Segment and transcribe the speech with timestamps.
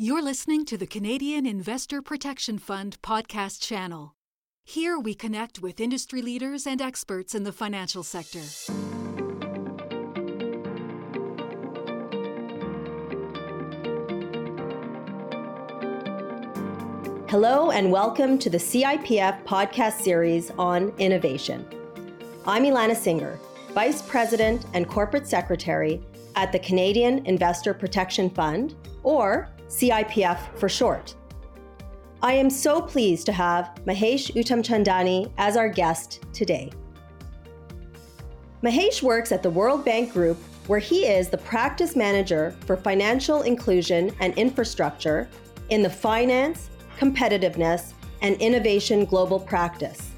[0.00, 4.14] You're listening to the Canadian Investor Protection Fund podcast channel.
[4.64, 8.38] Here we connect with industry leaders and experts in the financial sector.
[17.28, 21.66] Hello, and welcome to the CIPF podcast series on innovation.
[22.46, 23.36] I'm Ilana Singer,
[23.72, 26.00] Vice President and Corporate Secretary
[26.36, 31.14] at the Canadian Investor Protection Fund, or CIPF for short.
[32.22, 36.72] I am so pleased to have Mahesh Uttamchandani as our guest today.
[38.62, 43.42] Mahesh works at the World Bank Group, where he is the practice manager for financial
[43.42, 45.28] inclusion and infrastructure
[45.70, 50.10] in the finance, competitiveness, and innovation global practice.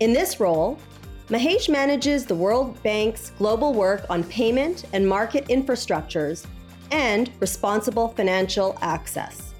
[0.00, 0.78] In this role,
[1.28, 6.46] Mahesh manages the World Bank's global work on payment and market infrastructures
[6.90, 9.54] and responsible financial access.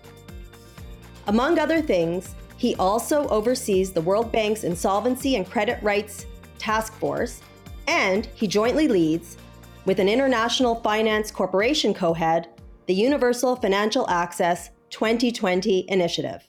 [1.26, 6.26] Among other things, he also oversees the World Bank's Insolvency and Credit Rights
[6.58, 7.42] Task Force,
[7.86, 9.36] and he jointly leads,
[9.84, 12.48] with an International Finance Corporation co head,
[12.86, 16.42] the Universal Financial Access 2020 initiative.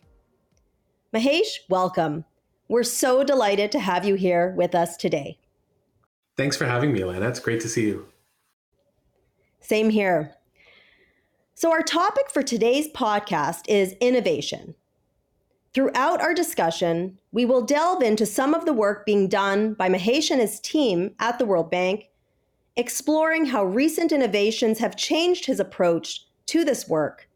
[1.13, 2.25] Mahesh, welcome.
[2.67, 5.39] We're so delighted to have you here with us today.
[6.35, 7.29] Thanks for having me, Ilana.
[7.29, 8.07] It's great to see you.
[9.59, 10.36] Same here.
[11.59, 14.75] So, our topic for today's podcast is innovation.
[15.73, 20.29] Throughout our discussion, we will delve into some of the work being done by Mahesh
[20.29, 22.11] and his team at the World Bank,
[22.75, 27.27] exploring how recent innovations have changed his approach to this work.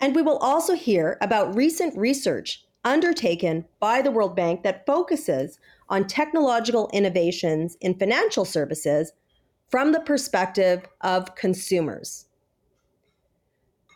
[0.00, 5.58] And we will also hear about recent research undertaken by the World Bank that focuses
[5.90, 9.12] on technological innovations in financial services
[9.68, 12.25] from the perspective of consumers.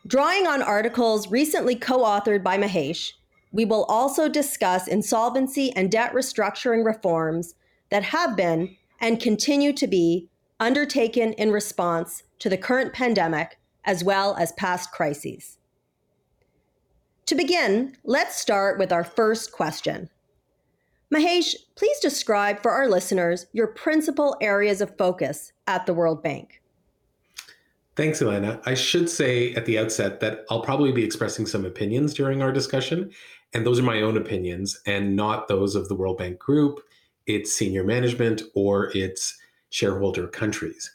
[0.07, 3.13] Drawing on articles recently co authored by Mahesh,
[3.53, 7.55] we will also discuss insolvency and debt restructuring reforms
[7.91, 14.05] that have been and continue to be undertaken in response to the current pandemic as
[14.05, 15.59] well as past crises.
[17.27, 20.09] To begin, let's start with our first question.
[21.13, 26.60] Mahesh, please describe for our listeners your principal areas of focus at the World Bank.
[27.97, 28.63] Thanks, Ilana.
[28.65, 32.53] I should say at the outset that I'll probably be expressing some opinions during our
[32.53, 33.11] discussion,
[33.53, 36.81] and those are my own opinions and not those of the World Bank Group,
[37.27, 39.37] its senior management, or its
[39.71, 40.91] shareholder countries.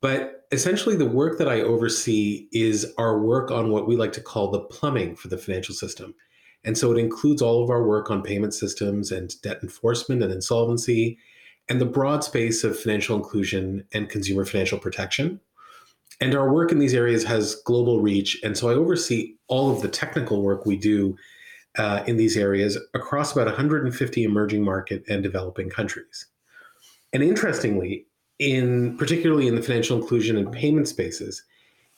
[0.00, 4.20] But essentially, the work that I oversee is our work on what we like to
[4.20, 6.14] call the plumbing for the financial system.
[6.64, 10.32] And so it includes all of our work on payment systems and debt enforcement and
[10.32, 11.18] insolvency,
[11.68, 15.40] and the broad space of financial inclusion and consumer financial protection.
[16.20, 18.40] And our work in these areas has global reach.
[18.42, 21.16] And so I oversee all of the technical work we do
[21.76, 26.26] uh, in these areas across about 150 emerging market and developing countries.
[27.12, 28.06] And interestingly,
[28.38, 31.42] in particularly in the financial inclusion and payment spaces,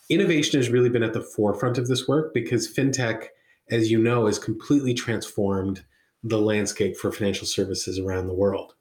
[0.09, 3.27] innovation has really been at the forefront of this work because fintech,
[3.71, 5.85] as you know, has completely transformed
[6.23, 8.75] the landscape for financial services around the world.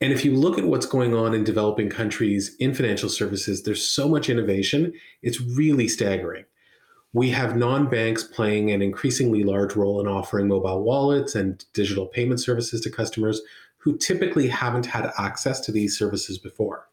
[0.00, 3.86] And if you look at what's going on in developing countries in financial services, there's
[3.86, 4.92] so much innovation,
[5.22, 6.44] it's really staggering.
[7.12, 12.06] We have non banks playing an increasingly large role in offering mobile wallets and digital
[12.06, 13.40] payment services to customers
[13.78, 16.88] who typically haven't had access to these services before.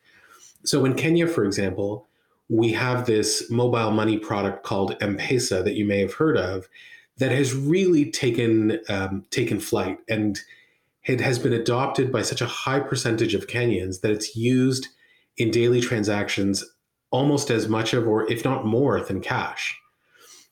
[0.63, 2.07] So in Kenya, for example,
[2.47, 6.69] we have this mobile money product called M-Pesa that you may have heard of
[7.17, 10.39] that has really taken um, taken flight and
[11.05, 14.87] it has been adopted by such a high percentage of Kenyans that it's used
[15.37, 16.63] in daily transactions
[17.11, 19.79] almost as much of, or if not more, than cash.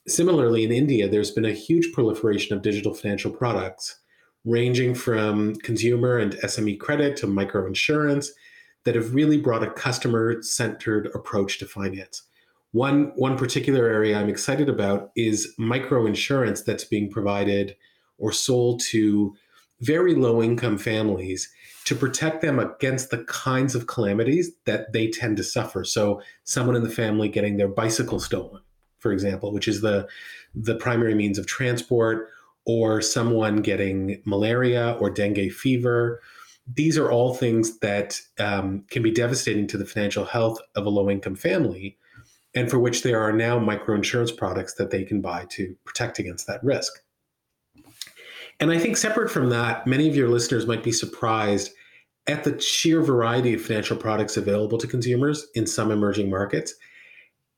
[0.07, 3.99] Similarly, in India, there's been a huge proliferation of digital financial products,
[4.45, 8.29] ranging from consumer and SME credit to microinsurance,
[8.83, 12.23] that have really brought a customer centered approach to finance.
[12.71, 17.75] One, one particular area I'm excited about is microinsurance that's being provided
[18.17, 19.35] or sold to
[19.81, 21.51] very low income families
[21.85, 25.83] to protect them against the kinds of calamities that they tend to suffer.
[25.83, 28.61] So, someone in the family getting their bicycle stolen,
[28.99, 30.07] for example, which is the
[30.53, 32.29] the primary means of transport,
[32.65, 36.21] or someone getting malaria or dengue fever.
[36.73, 40.89] These are all things that um, can be devastating to the financial health of a
[40.89, 41.97] low income family,
[42.53, 46.45] and for which there are now microinsurance products that they can buy to protect against
[46.47, 47.01] that risk.
[48.61, 51.71] And I think separate from that, many of your listeners might be surprised
[52.27, 56.75] at the sheer variety of financial products available to consumers in some emerging markets.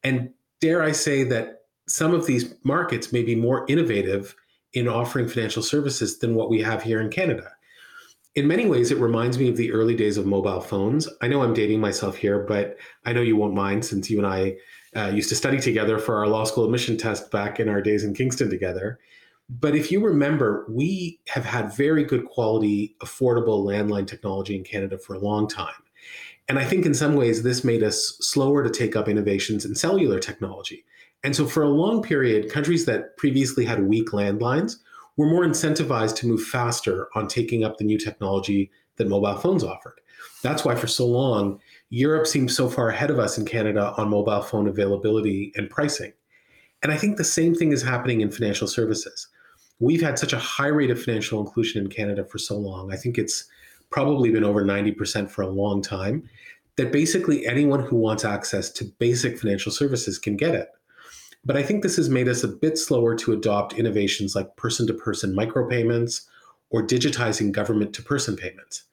[0.01, 0.29] And
[0.61, 4.33] dare I say that some of these markets may be more innovative
[4.71, 7.51] in offering financial services than what we have here in Canada.
[8.35, 11.07] In many ways, it reminds me of the early days of mobile phones.
[11.21, 14.25] I know I'm dating myself here, but I know you won't mind since you and
[14.25, 14.55] I
[14.95, 18.05] uh, used to study together for our law school admission test back in our days
[18.05, 18.99] in Kingston together.
[19.49, 24.97] But if you remember, we have had very good quality, affordable landline technology in Canada
[24.97, 25.73] for a long time.
[26.47, 29.75] And I think in some ways, this made us slower to take up innovations in
[29.75, 30.85] cellular technology.
[31.23, 34.77] And so, for a long period, countries that previously had weak landlines
[35.15, 39.63] were more incentivized to move faster on taking up the new technology that mobile phones
[39.63, 40.01] offered.
[40.41, 44.09] That's why, for so long, Europe seemed so far ahead of us in Canada on
[44.09, 46.11] mobile phone availability and pricing.
[46.81, 49.29] And I think the same thing is happening in financial services.
[49.79, 52.93] We've had such a high rate of financial inclusion in Canada for so long.
[52.93, 53.45] I think it's
[53.89, 56.29] probably been over 90% for a long time
[56.77, 60.69] that basically anyone who wants access to basic financial services can get it.
[61.45, 64.87] But I think this has made us a bit slower to adopt innovations like person
[64.87, 66.21] to person micropayments
[66.69, 68.83] or digitizing government to person payments.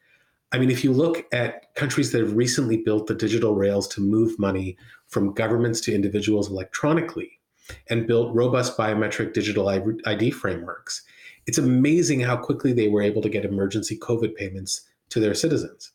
[0.53, 4.01] I mean, if you look at countries that have recently built the digital rails to
[4.01, 7.40] move money from governments to individuals electronically
[7.89, 11.03] and built robust biometric digital ID frameworks,
[11.47, 15.93] it's amazing how quickly they were able to get emergency COVID payments to their citizens.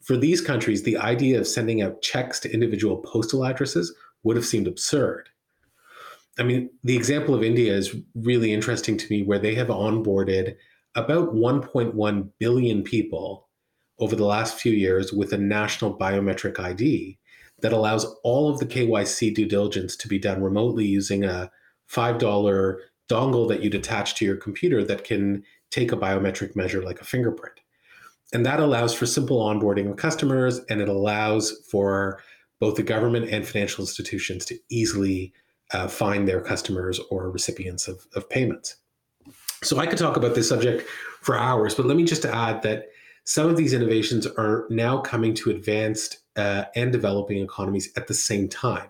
[0.00, 4.44] For these countries, the idea of sending out checks to individual postal addresses would have
[4.44, 5.28] seemed absurd.
[6.38, 10.56] I mean, the example of India is really interesting to me, where they have onboarded
[10.94, 13.48] about 1.1 billion people
[13.98, 17.18] over the last few years with a national biometric ID
[17.60, 21.50] that allows all of the KYC due diligence to be done remotely using a
[21.90, 22.76] $5
[23.08, 27.04] dongle that you'd attach to your computer that can take a biometric measure like a
[27.04, 27.60] fingerprint.
[28.32, 32.20] And that allows for simple onboarding of customers and it allows for
[32.60, 35.32] both the government and financial institutions to easily
[35.72, 38.76] uh, find their customers or recipients of, of payments.
[39.62, 40.88] So I could talk about this subject
[41.22, 42.88] for hours, but let me just add that
[43.24, 48.14] some of these innovations are now coming to advanced uh, and developing economies at the
[48.14, 48.88] same time.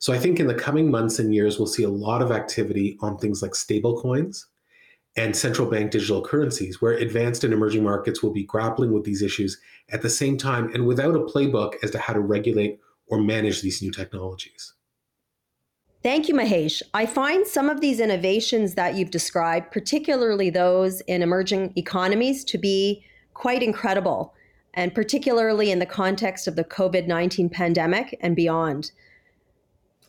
[0.00, 2.96] So I think in the coming months and years, we'll see a lot of activity
[3.00, 4.44] on things like stablecoins
[5.16, 9.22] and central bank digital currencies, where advanced and emerging markets will be grappling with these
[9.22, 9.58] issues
[9.90, 13.62] at the same time and without a playbook as to how to regulate or manage
[13.62, 14.74] these new technologies.
[16.02, 16.82] Thank you, Mahesh.
[16.92, 22.58] I find some of these innovations that you've described, particularly those in emerging economies, to
[22.58, 23.04] be
[23.36, 24.34] quite incredible,
[24.74, 28.92] and particularly in the context of the COVID 19 pandemic and beyond.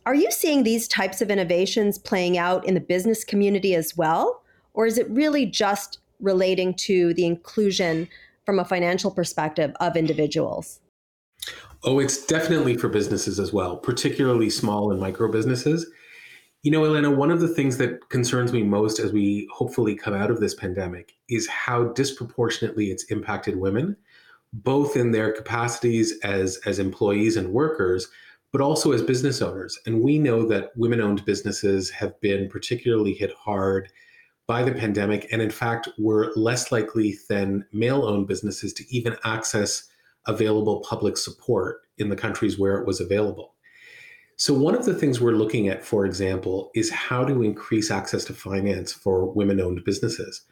[0.06, 4.42] Are you seeing these types of innovations playing out in the business community as well?
[4.74, 8.08] Or is it really just relating to the inclusion
[8.46, 10.80] from a financial perspective of individuals?
[11.84, 15.86] Oh, it's definitely for businesses as well, particularly small and micro businesses.
[16.68, 20.14] You know, Ilana, one of the things that concerns me most as we hopefully come
[20.14, 23.96] out of this pandemic is how disproportionately it's impacted women,
[24.52, 28.10] both in their capacities as, as employees and workers,
[28.52, 29.80] but also as business owners.
[29.86, 33.90] And we know that women owned businesses have been particularly hit hard
[34.46, 39.16] by the pandemic, and in fact, were less likely than male owned businesses to even
[39.24, 39.88] access
[40.26, 43.54] available public support in the countries where it was available.
[44.40, 48.24] So, one of the things we're looking at, for example, is how to increase access
[48.26, 50.44] to finance for women owned businesses.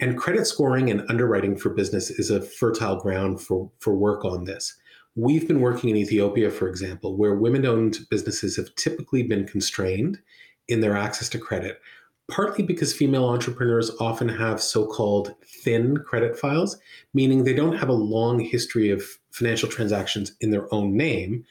[0.00, 4.44] And credit scoring and underwriting for business is a fertile ground for, for work on
[4.44, 4.76] this.
[5.14, 10.18] We've been working in Ethiopia, for example, where women owned businesses have typically been constrained
[10.66, 11.80] in their access to credit,
[12.28, 16.78] partly because female entrepreneurs often have so called thin credit files,
[17.12, 21.44] meaning they don't have a long history of financial transactions in their own name,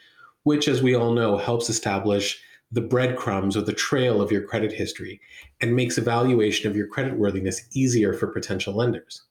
[0.43, 4.71] which, as we all know, helps establish the breadcrumbs or the trail of your credit
[4.71, 5.21] history
[5.61, 9.23] and makes evaluation of your creditworthiness easier for potential lenders.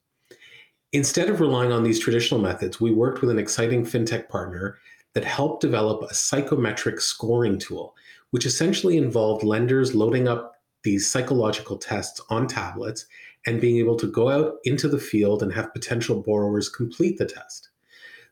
[0.92, 4.78] Instead of relying on these traditional methods, we worked with an exciting fintech partner
[5.14, 7.94] that helped develop a psychometric scoring tool,
[8.30, 10.54] which essentially involved lenders loading up
[10.84, 13.06] these psychological tests on tablets
[13.46, 17.26] and being able to go out into the field and have potential borrowers complete the
[17.26, 17.70] test.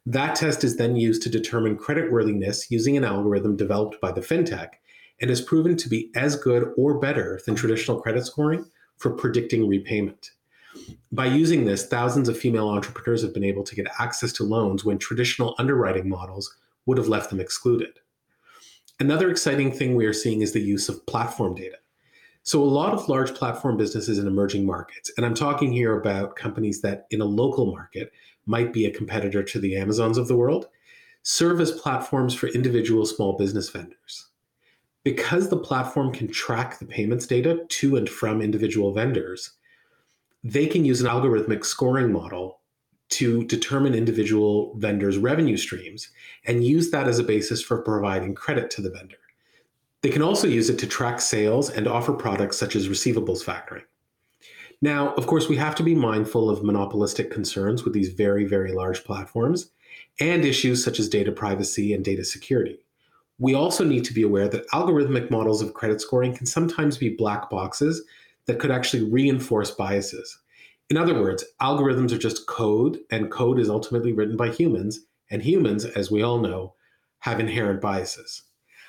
[0.06, 4.70] That test is then used to determine creditworthiness using an algorithm developed by the fintech
[5.20, 8.64] and has proven to be as good or better than traditional credit scoring
[8.96, 10.30] for predicting repayment.
[11.12, 14.84] By using this, thousands of female entrepreneurs have been able to get access to loans
[14.84, 17.98] when traditional underwriting models would have left them excluded.
[19.00, 21.76] Another exciting thing we are seeing is the use of platform data.
[22.42, 26.36] So, a lot of large platform businesses in emerging markets, and I'm talking here about
[26.36, 28.12] companies that in a local market
[28.46, 30.66] might be a competitor to the Amazons of the world,
[31.22, 34.26] serve as platforms for individual small business vendors.
[35.04, 39.52] because the platform can track the payments data to and from individual vendors,
[40.44, 42.60] they can use an algorithmic scoring model
[43.08, 46.10] to determine individual vendors' revenue streams
[46.46, 49.16] and use that as a basis for providing credit to the vendor.
[50.02, 53.82] They can also use it to track sales and offer products such as receivables factoring.
[54.82, 58.72] Now, of course, we have to be mindful of monopolistic concerns with these very, very
[58.72, 59.70] large platforms
[60.18, 62.78] and issues such as data privacy and data security.
[63.38, 67.16] We also need to be aware that algorithmic models of credit scoring can sometimes be
[67.16, 68.02] black boxes
[68.46, 70.38] that could actually reinforce biases.
[70.88, 75.42] In other words, algorithms are just code, and code is ultimately written by humans, and
[75.42, 76.74] humans, as we all know,
[77.20, 78.42] have inherent biases.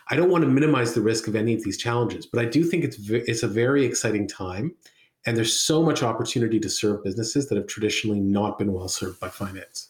[0.09, 2.63] I don't want to minimize the risk of any of these challenges, but I do
[2.63, 4.73] think it's it's a very exciting time,
[5.25, 9.19] and there's so much opportunity to serve businesses that have traditionally not been well served
[9.19, 9.89] by finance.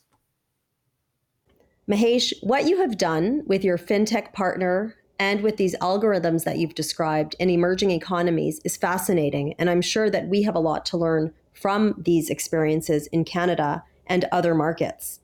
[1.89, 6.75] Mahesh, what you have done with your fintech partner and with these algorithms that you've
[6.75, 9.53] described in emerging economies is fascinating.
[9.59, 13.83] And I'm sure that we have a lot to learn from these experiences in Canada
[14.07, 15.19] and other markets.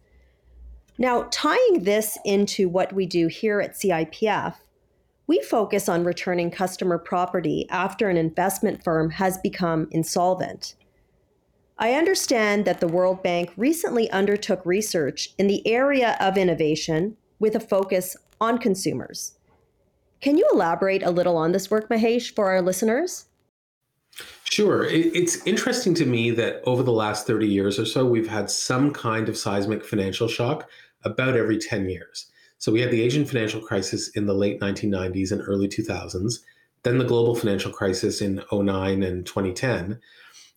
[0.97, 4.55] Now, tying this into what we do here at CIPF,
[5.27, 10.75] we focus on returning customer property after an investment firm has become insolvent.
[11.77, 17.55] I understand that the World Bank recently undertook research in the area of innovation with
[17.55, 19.38] a focus on consumers.
[20.22, 23.25] Can you elaborate a little on this work, Mahesh, for our listeners?
[24.46, 24.86] Sure.
[24.86, 28.91] It's interesting to me that over the last 30 years or so, we've had some
[28.91, 30.67] kind of seismic financial shock
[31.03, 32.31] about every 10 years.
[32.59, 36.39] So we had the Asian financial crisis in the late 1990s and early 2000s,
[36.83, 39.99] then the global financial crisis in 09 and 2010.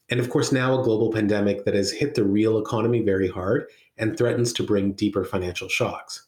[0.09, 3.67] And of course, now a global pandemic that has hit the real economy very hard
[3.99, 6.27] and threatens to bring deeper financial shocks.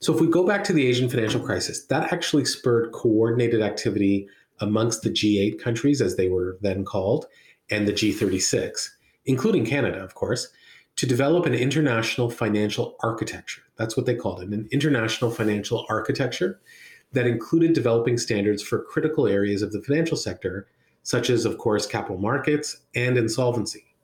[0.00, 4.28] So, if we go back to the Asian financial crisis, that actually spurred coordinated activity
[4.60, 7.26] amongst the G8 countries, as they were then called,
[7.70, 8.88] and the G36,
[9.26, 10.48] including Canada, of course,
[11.00, 13.62] to develop an international financial architecture.
[13.76, 16.60] That's what they called it an international financial architecture
[17.12, 20.68] that included developing standards for critical areas of the financial sector,
[21.02, 23.94] such as, of course, capital markets and insolvency.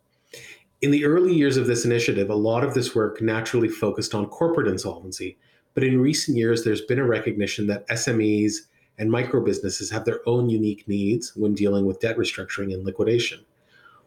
[0.81, 4.25] In the early years of this initiative, a lot of this work naturally focused on
[4.29, 5.37] corporate insolvency,
[5.75, 8.55] but in recent years, there's been a recognition that SMEs
[8.97, 13.45] and micro businesses have their own unique needs when dealing with debt restructuring and liquidation.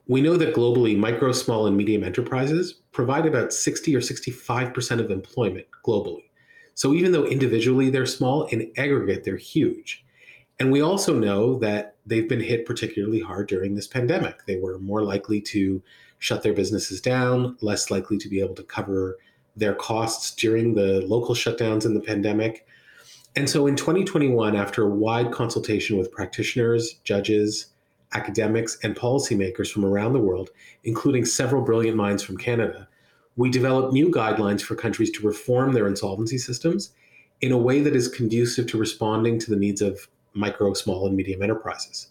[0.09, 5.11] We know that globally, micro, small, and medium enterprises provide about 60 or 65% of
[5.11, 6.29] employment globally.
[6.73, 10.03] So even though individually they're small, in aggregate, they're huge.
[10.59, 14.47] And we also know that they've been hit particularly hard during this pandemic.
[14.47, 15.79] They were more likely to
[16.17, 19.19] shut their businesses down, less likely to be able to cover
[19.55, 22.65] their costs during the local shutdowns in the pandemic.
[23.35, 27.67] And so in 2021, after a wide consultation with practitioners, judges,
[28.13, 30.49] academics, and policymakers from around the world,
[30.83, 32.87] including several brilliant minds from Canada,
[33.35, 36.91] we developed new guidelines for countries to reform their insolvency systems
[37.41, 41.15] in a way that is conducive to responding to the needs of micro, small, and
[41.15, 42.09] medium enterprises.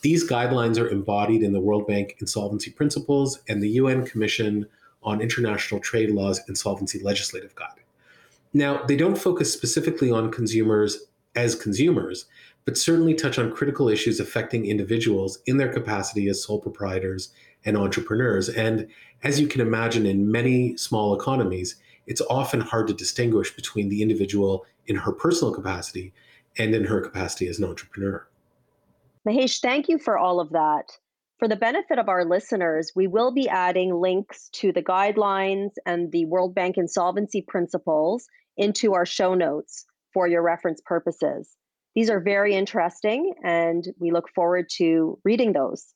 [0.00, 4.66] These guidelines are embodied in the World Bank Insolvency Principles and the UN Commission
[5.02, 7.80] on International Trade Law's Insolvency Legislative Guide.
[8.54, 12.26] Now, they don't focus specifically on consumers as consumers,
[12.64, 17.32] but certainly touch on critical issues affecting individuals in their capacity as sole proprietors
[17.64, 18.48] and entrepreneurs.
[18.48, 18.88] And
[19.22, 21.76] as you can imagine, in many small economies,
[22.06, 26.12] it's often hard to distinguish between the individual in her personal capacity
[26.58, 28.26] and in her capacity as an entrepreneur.
[29.26, 30.98] Mahesh, thank you for all of that.
[31.38, 36.12] For the benefit of our listeners, we will be adding links to the guidelines and
[36.12, 41.56] the World Bank insolvency principles into our show notes for your reference purposes.
[41.94, 45.92] These are very interesting, and we look forward to reading those.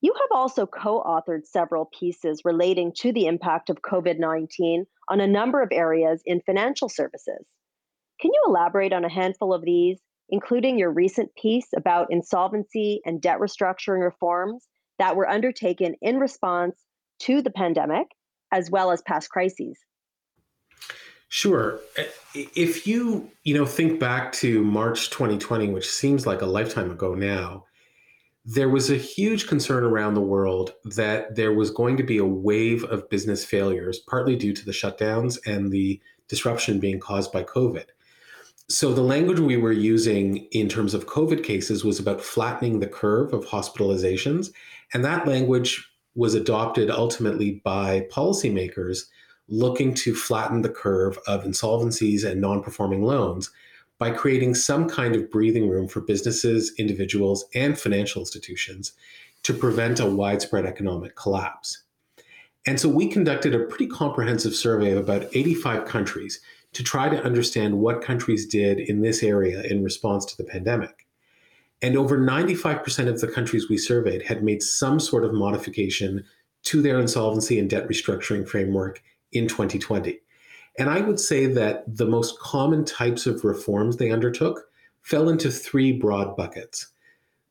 [0.00, 5.20] You have also co authored several pieces relating to the impact of COVID 19 on
[5.20, 7.44] a number of areas in financial services.
[8.20, 13.20] Can you elaborate on a handful of these including your recent piece about insolvency and
[13.20, 14.66] debt restructuring reforms
[14.98, 16.76] that were undertaken in response
[17.20, 18.06] to the pandemic,
[18.52, 19.78] as well as past crises.
[21.28, 21.80] Sure.
[22.34, 27.14] If you, you know, think back to March 2020, which seems like a lifetime ago
[27.14, 27.64] now,
[28.46, 32.24] there was a huge concern around the world that there was going to be a
[32.24, 37.44] wave of business failures, partly due to the shutdowns and the disruption being caused by
[37.44, 37.84] COVID.
[38.70, 42.86] So the language we were using in terms of COVID cases was about flattening the
[42.86, 44.50] curve of hospitalizations.
[44.94, 49.04] And that language was adopted ultimately by policymakers
[49.48, 53.50] looking to flatten the curve of insolvencies and non performing loans
[53.98, 58.92] by creating some kind of breathing room for businesses, individuals, and financial institutions
[59.42, 61.82] to prevent a widespread economic collapse.
[62.66, 66.40] And so we conducted a pretty comprehensive survey of about 85 countries
[66.74, 71.06] to try to understand what countries did in this area in response to the pandemic.
[71.80, 76.24] And over 95% of the countries we surveyed had made some sort of modification
[76.64, 79.00] to their insolvency and debt restructuring framework
[79.32, 80.18] in 2020.
[80.78, 84.62] And I would say that the most common types of reforms they undertook
[85.02, 86.88] fell into three broad buckets.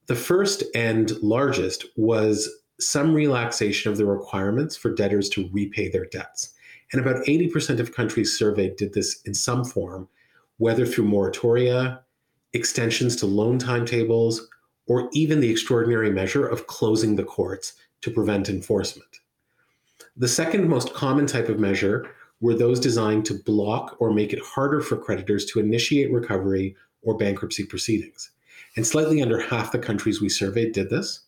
[0.05, 6.05] The first and largest was some relaxation of the requirements for debtors to repay their
[6.05, 6.53] debts.
[6.93, 10.07] And about 80% of countries surveyed did this in some form,
[10.57, 11.99] whether through moratoria,
[12.53, 14.47] extensions to loan timetables,
[14.87, 19.19] or even the extraordinary measure of closing the courts to prevent enforcement.
[20.19, 22.09] The second most common type of measure
[22.41, 27.15] were those designed to block or make it harder for creditors to initiate recovery or
[27.15, 28.31] bankruptcy proceedings.
[28.75, 31.19] And slightly under half the countries we surveyed did this.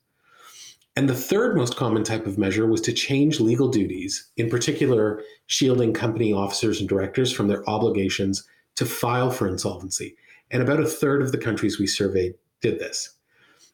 [0.95, 5.21] And the third most common type of measure was to change legal duties, in particular,
[5.45, 8.43] shielding company officers and directors from their obligations
[8.75, 10.15] to file for insolvency.
[10.49, 13.17] And about a third of the countries we surveyed did this.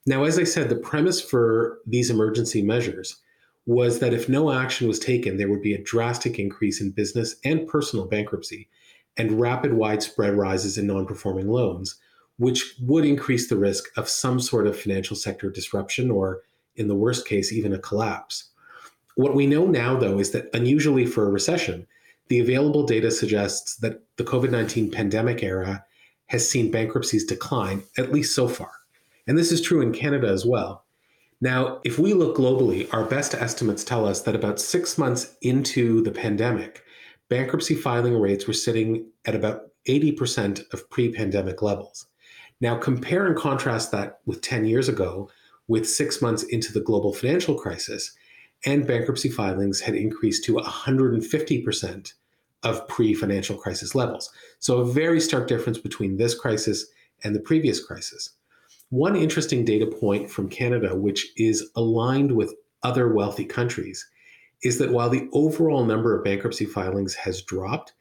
[0.06, 3.22] Now, as I said, the premise for these emergency measures
[3.66, 7.36] was that if no action was taken, there would be a drastic increase in business
[7.44, 8.70] and personal bankruptcy
[9.18, 11.96] and rapid widespread rises in non performing loans,
[12.38, 16.42] which would increase the risk of some sort of financial sector disruption or
[16.76, 18.50] in the worst case, even a collapse.
[19.16, 21.88] What we know now, though, is that unusually for a recession,
[22.28, 25.86] the available data suggests that the COVID 19 pandemic era
[26.28, 28.72] has seen bankruptcies decline, at least so far.
[29.28, 30.85] And this is true in Canada as well.
[31.42, 36.02] Now, if we look globally, our best estimates tell us that about six months into
[36.02, 36.84] the pandemic,
[37.30, 42.08] bankruptcy filing rates were sitting at about 80% of pre pandemic levels.
[42.62, 45.30] Now, compare and contrast that with 10 years ago,
[45.68, 48.16] with six months into the global financial crisis,
[48.66, 52.14] and bankruptcy filings had increased to 150%
[52.64, 54.32] of pre financial crisis levels.
[54.60, 56.86] So, a very stark difference between this crisis
[57.24, 58.32] and the previous crisis.
[58.90, 64.08] One interesting data point from Canada, which is aligned with other wealthy countries,
[64.64, 67.94] is that while the overall number of bankruptcy filings has dropped,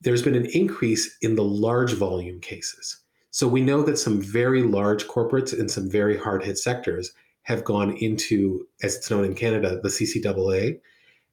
[0.00, 2.98] there's been an increase in the large volume cases.
[3.30, 7.64] So we know that some very large corporates in some very hard hit sectors have
[7.64, 10.80] gone into, as it's known in Canada, the CCAA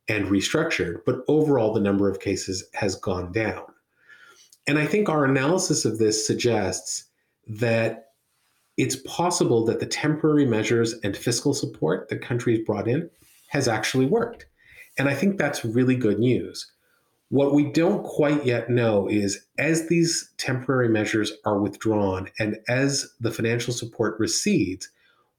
[0.07, 3.63] and restructured, but overall the number of cases has gone down.
[4.65, 7.05] And I think our analysis of this suggests
[7.47, 8.08] that
[8.79, 13.09] it's possible that the temporary measures and fiscal support that countries brought in
[13.47, 14.45] has actually worked.
[14.97, 16.71] And I think that's really good news.
[17.27, 23.13] What we don't quite yet know is as these temporary measures are withdrawn and as
[23.19, 24.89] the financial support recedes,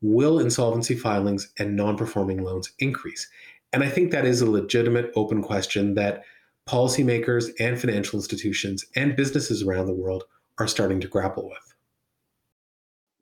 [0.02, 3.26] will insolvency filings and non performing loans increase?
[3.72, 6.24] And I think that is a legitimate open question that
[6.68, 10.24] policymakers and financial institutions and businesses around the world
[10.58, 11.69] are starting to grapple with.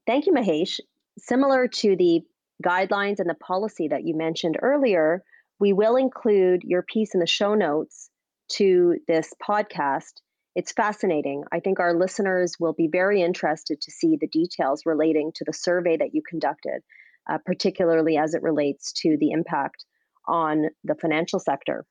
[0.09, 0.81] Thank you, Mahesh.
[1.18, 2.23] Similar to the
[2.64, 5.23] guidelines and the policy that you mentioned earlier,
[5.61, 8.09] we will include your piece in the show notes
[8.53, 10.23] to this podcast.
[10.55, 11.44] It's fascinating.
[11.53, 15.53] I think our listeners will be very interested to see the details relating to the
[15.53, 16.81] survey that you conducted,
[17.29, 19.85] uh, particularly as it relates to the impact
[20.27, 21.85] on the financial sector.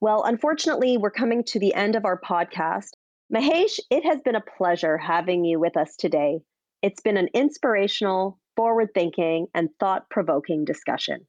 [0.00, 2.92] Well, unfortunately, we're coming to the end of our podcast.
[3.32, 6.38] Mahesh, it has been a pleasure having you with us today.
[6.80, 11.26] It's been an inspirational, forward thinking, and thought provoking discussion.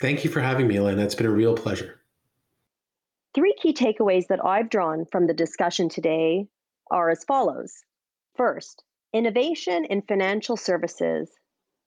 [0.00, 1.04] Thank you for having me, Ilana.
[1.04, 2.00] It's been a real pleasure.
[3.34, 6.46] Three key takeaways that I've drawn from the discussion today
[6.90, 7.84] are as follows.
[8.34, 11.30] First, innovation in financial services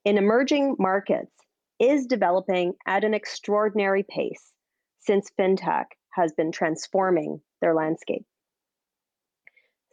[0.05, 1.31] in emerging markets
[1.79, 4.51] is developing at an extraordinary pace
[4.99, 8.25] since fintech has been transforming their landscape.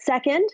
[0.01, 0.49] Second,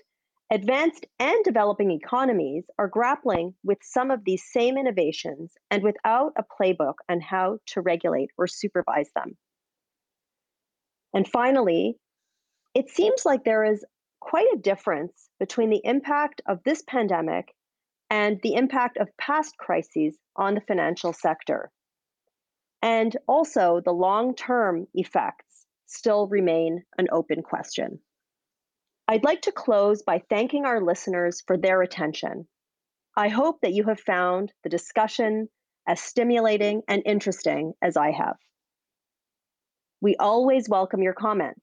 [0.51, 6.45] advanced and developing economies are grappling with some of these same innovations and without a
[6.45, 9.37] playbook on how to regulate or supervise them.
[11.13, 11.97] And finally,
[12.75, 13.85] it seems like there is
[14.21, 17.55] quite a difference between the impact of this pandemic
[18.11, 21.71] and the impact of past crises on the financial sector.
[22.83, 28.01] And also, the long term effects still remain an open question.
[29.09, 32.49] I'd like to close by thanking our listeners for their attention.
[33.17, 35.49] I hope that you have found the discussion
[35.87, 38.37] as stimulating and interesting as I have.
[40.01, 41.61] We always welcome your comments.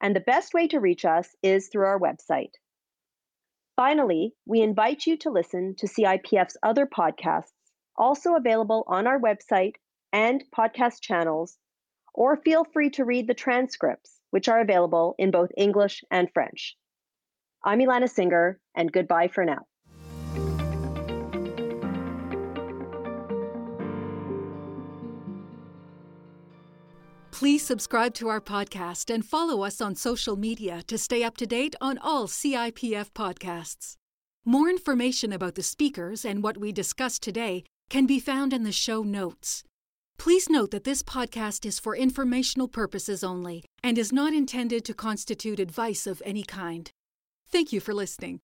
[0.00, 2.52] and the best way to reach us is through our website.
[3.76, 7.52] Finally, we invite you to listen to CIPF's other podcasts,
[7.96, 9.74] also available on our website
[10.12, 11.58] and podcast channels,
[12.14, 16.76] or feel free to read the transcripts, which are available in both English and French.
[17.64, 19.66] I'm Ilana Singer, and goodbye for now.
[27.40, 31.46] Please subscribe to our podcast and follow us on social media to stay up to
[31.46, 33.96] date on all CIPF podcasts.
[34.44, 38.72] More information about the speakers and what we discussed today can be found in the
[38.72, 39.64] show notes.
[40.20, 44.92] Please note that this podcast is for informational purposes only and is not intended to
[44.92, 46.90] constitute advice of any kind.
[47.50, 48.40] Thank you for listening.